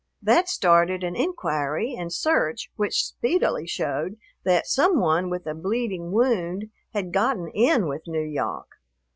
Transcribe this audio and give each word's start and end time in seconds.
That 0.23 0.49
started 0.49 1.03
an 1.03 1.15
inquiry 1.15 1.93
and 1.93 2.11
search 2.11 2.71
which 2.75 3.05
speedily 3.05 3.67
showed 3.67 4.17
that 4.43 4.65
some 4.65 4.99
one 4.99 5.29
with 5.29 5.45
a 5.45 5.53
bleeding 5.53 6.11
wound 6.11 6.71
had 6.95 7.13
gotten 7.13 7.49
in 7.49 7.85
with 7.87 8.07
N'Yawk. 8.07 8.79